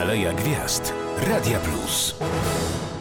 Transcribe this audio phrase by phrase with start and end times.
[0.00, 0.92] Aleja Gwiazd.
[1.28, 2.14] Radia Plus.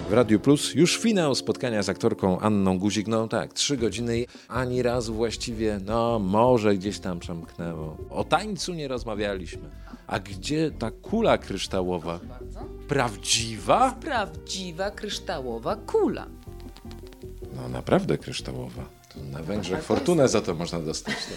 [0.10, 3.08] W Radiu Plus już finał spotkania z aktorką Anną Guzik.
[3.08, 7.98] No tak, trzy godziny, ani razu właściwie, no może gdzieś tam przemknęło.
[8.10, 9.70] O tańcu nie rozmawialiśmy.
[10.08, 12.20] A gdzie ta kula kryształowa?
[12.88, 13.92] Prawdziwa?
[13.92, 16.28] Prawdziwa kryształowa kula.
[17.56, 18.84] No naprawdę kryształowa.
[19.14, 21.16] To na Węgrzech fortunę za to można dostać.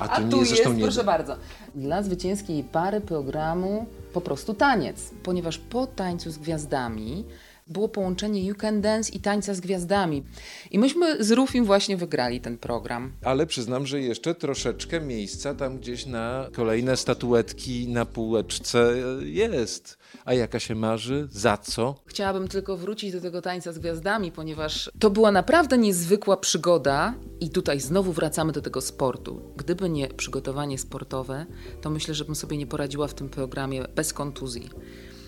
[0.00, 1.36] A to tu jest, nie- proszę bardzo,
[1.74, 7.24] dla zwycięskiej pary programu po prostu taniec, ponieważ po tańcu z gwiazdami
[7.66, 10.24] było połączenie You Can Dance i tańca z gwiazdami.
[10.70, 13.12] I myśmy z Rufim właśnie wygrali ten program.
[13.24, 19.98] Ale przyznam, że jeszcze troszeczkę miejsca tam gdzieś na kolejne statuetki na półeczce jest.
[20.24, 21.28] A jaka się marzy?
[21.30, 21.94] Za co?
[22.06, 27.50] Chciałabym tylko wrócić do tego tańca z gwiazdami, ponieważ to była naprawdę niezwykła przygoda i
[27.50, 29.42] tutaj znowu wracamy do tego sportu.
[29.56, 31.46] Gdyby nie przygotowanie sportowe,
[31.80, 34.70] to myślę, że bym sobie nie poradziła w tym programie bez kontuzji.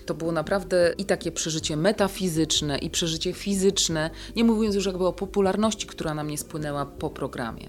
[0.07, 5.13] To było naprawdę i takie przeżycie metafizyczne, i przeżycie fizyczne, nie mówiąc już jakby o
[5.13, 7.69] popularności, która na mnie spłynęła po programie.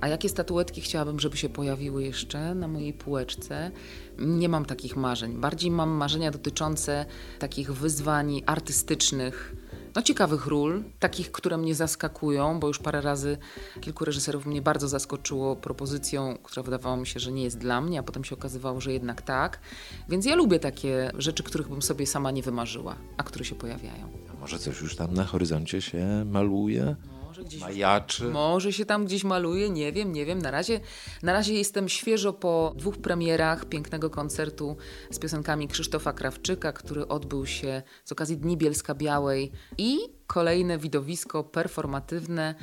[0.00, 3.70] A jakie statuetki chciałabym, żeby się pojawiły jeszcze na mojej półeczce?
[4.18, 5.32] Nie mam takich marzeń.
[5.32, 7.06] Bardziej mam marzenia dotyczące
[7.38, 9.54] takich wyzwań artystycznych,
[9.94, 13.38] no ciekawych ról, takich, które mnie zaskakują, bo już parę razy
[13.80, 18.00] kilku reżyserów mnie bardzo zaskoczyło propozycją, która wydawało mi się, że nie jest dla mnie,
[18.00, 19.60] a potem się okazywało, że jednak tak.
[20.08, 24.08] Więc ja lubię takie rzeczy, których bym sobie sama nie wymarzyła, a które się pojawiają.
[24.36, 26.96] A może coś już tam na horyzoncie się maluje?
[27.32, 28.24] Może gdzieś Majaczy?
[28.24, 30.38] Może się tam gdzieś maluje, nie wiem, nie wiem.
[30.38, 30.80] Na razie,
[31.22, 34.76] na razie jestem świeżo po dwóch premierach pięknego koncertu
[35.10, 39.98] z piosenkami Krzysztofa Krawczyka, który odbył się z okazji Dni Bielska Białej i
[40.32, 42.54] kolejne widowisko performatywne,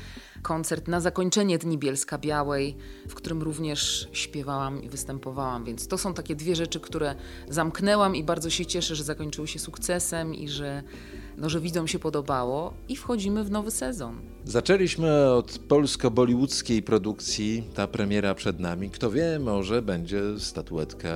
[0.42, 2.76] koncert na zakończenie Dni Bielska Białej,
[3.08, 7.16] w którym również śpiewałam i występowałam, więc to są takie dwie rzeczy, które
[7.50, 10.84] zamknęłam i bardzo się cieszę, że zakończyły się sukcesem i że,
[11.38, 14.22] no, że widzom się podobało i wchodzimy w nowy sezon.
[14.46, 18.90] Zaczęliśmy od polsko-bollywoodzkiej produkcji, ta premiera przed nami.
[18.90, 21.10] Kto wie, może będzie statuetka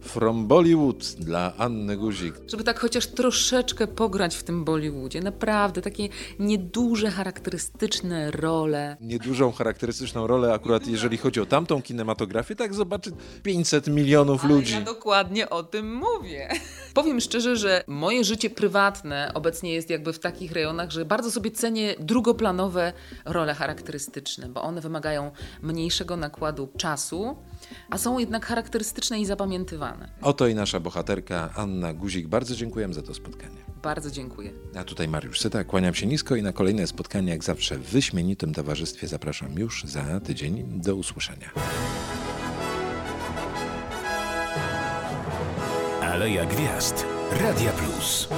[0.00, 2.34] From Bollywood dla Anny Guzik.
[2.46, 5.20] żeby tak chociaż troszeczkę pograć w tym Bollywoodzie.
[5.20, 8.96] Naprawdę takie nieduże, charakterystyczne role.
[9.00, 13.10] Niedużą, charakterystyczną rolę akurat jeżeli chodzi o tamtą kinematografię, tak zobaczy
[13.42, 14.72] 500 milionów ludzi.
[14.72, 16.48] Ja dokładnie o tym mówię.
[16.94, 21.50] Powiem szczerze, że moje życie prywatne obecnie jest jakby w takich rejonach, że bardzo sobie
[21.50, 22.92] cenię drugoplanowe
[23.24, 25.30] role charakterystyczne, bo one wymagają
[25.62, 27.36] mniejszego nakładu czasu,
[27.90, 30.08] a są jednak charakterystyczne i zapamiętywane.
[30.22, 32.28] Oto i nasza bohaterka Anna Guzik.
[32.28, 33.73] Bardzo dziękuję za to spotkanie.
[33.84, 34.52] Bardzo dziękuję.
[34.74, 38.54] A tutaj Mariusz Syta, kłaniam się nisko i na kolejne spotkanie, jak zawsze w wyśmienitym
[38.54, 40.64] towarzystwie zapraszam już za tydzień.
[40.66, 41.50] Do usłyszenia.
[46.02, 47.06] Aleja Gwiazd.
[47.40, 48.28] Radia Plus.